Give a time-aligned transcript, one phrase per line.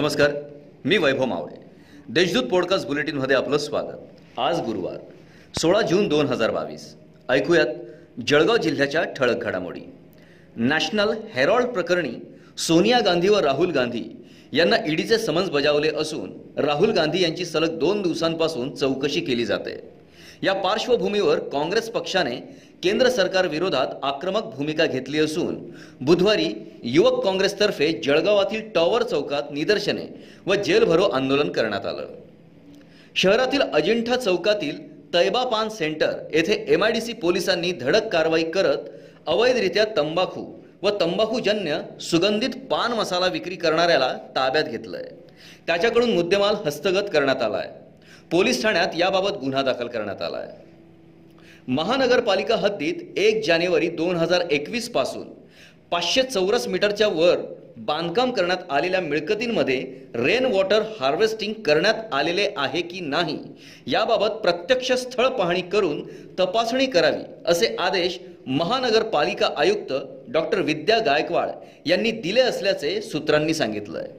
[0.00, 0.30] नमस्कार
[0.84, 1.56] मी वैभव मावळे.
[2.08, 3.96] देशदूत पॉडकास्ट बुलेटिनमध्ये आपलं स्वागत.
[4.38, 4.96] आज गुरुवार
[5.58, 6.96] सोळा जून दोन हजार बावीस.
[7.28, 7.66] ऐकूयात
[8.26, 9.80] जळगाव जिल्ह्याच्या ठळक घडामोडी.
[10.56, 12.12] नॅशनल हेरॉल्ड प्रकरणी
[12.58, 18.02] सोनिया गांधी व राहुल गांधी यांना ईडीचे समन्स बजावले असून राहुल गांधी यांची सलग दोन
[18.02, 19.92] दिवसांपासून चौकशी केली जाते.
[20.42, 22.36] या पार्श्वभूमीवर काँग्रेस पक्षाने
[22.82, 25.56] केंद्र सरकार विरोधात आक्रमक भूमिका घेतली असून
[26.00, 26.48] बुधवारी
[26.82, 30.06] युवक काँग्रेसतर्फे जळगावातील टॉवर चौकात निदर्शने
[30.46, 32.06] व जेलभरो आंदोलन करण्यात आलं.
[33.16, 34.78] शहरातील अजिंठा चौकातील
[35.14, 38.88] तैबा पान सेंटर येथे एम आय डी सी पोलिसांनी धडक कारवाई करत
[39.26, 40.44] अवैधरित्या तंबाखू
[40.82, 45.04] व तंबाखूजन्य सुगंधित पान मसाला विक्री करणाऱ्याला ताब्यात घेतलंय.
[45.66, 47.79] त्याच्याकडून मुद्देमाल हस्तगत करण्यात आला आहे
[48.30, 50.48] पोलीस ठाण्यात याबाबत गुन्हा दाखल करण्यात आलाय.
[51.68, 55.24] महानगरपालिका हद्दीत एक जानेवारी दोन हजार एकवीसपासून
[55.90, 57.40] पाचशे चौरस मीटरच्या वर
[57.76, 59.78] बांधकाम करण्यात आलेल्या मिळकतींमध्ये
[60.14, 63.38] रेन वॉटर हार्वेस्टिंग करण्यात आलेले आहे की नाही
[63.86, 66.02] याबाबत प्रत्यक्ष स्थळ पाहणी करून
[66.38, 69.92] तपासणी करावी असे आदेश महानगरपालिका आयुक्त
[70.28, 71.50] डॉक्टर विद्या गायकवाड
[71.86, 74.18] यांनी दिले असल्याचे सूत्रांनी सांगितलं आहे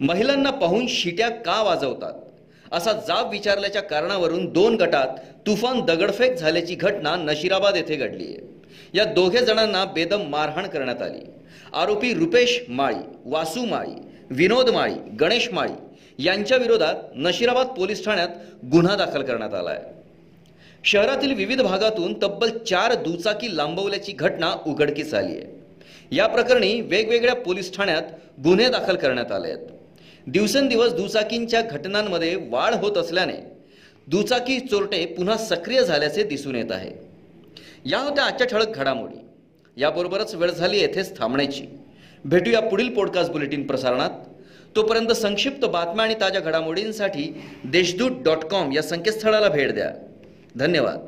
[0.00, 2.12] महिलांना पाहून शिट्या का वाजवतात?
[2.72, 8.24] असा जाब विचारल्याच्या कारणावरून दोन गटात तुफान दगडफेक झाल्याची घटना नशिराबाद येथे घडली.
[8.24, 8.48] आहे
[8.94, 11.20] या दोघे जणांना बेदम मारहाण करण्यात आली.
[11.72, 13.94] आरोपी रुपेश माळी वासू माळी
[14.30, 18.28] विनोद माळी गणेश माळी यांच्या विरोधात नशिराबाद पोलीस ठाण्यात
[18.72, 19.98] गुन्हा दाखल करण्यात आला आहे
[20.84, 27.74] शहरातील विविध भागातून तब्बल चार दुचाकी लांबवल्याची घटना उघडकीस आली आहे या प्रकरणी वेगवेगळ्या पोलीस
[27.76, 28.02] ठाण्यात
[28.44, 29.66] गुन्हे दाखल करण्यात आले आहेत
[30.26, 33.60] दिवसेंदिवस दुचाकींच्या घटनांमध्ये वाढ होत असल्याने
[34.06, 36.90] दुचाकी चोरटे पुन्हा सक्रिय झाल्याचे दिसून येत आहे.
[37.84, 39.20] या होत्या आजच्या ठळक घडामोडी.
[39.76, 41.62] याबरोबरच वेळ झाली येथेच थांबण्याची.
[42.24, 44.10] भेटूया पुढील पॉडकास्ट बुलेटिन प्रसारणात.
[44.76, 49.90] तोपर्यंत संक्षिप्त बातम्या आणि ताज्या घडामोडींसाठी देशदूत डॉट कॉम या संकेतस्थळाला भेट द्या.
[50.56, 51.06] धन्यवाद.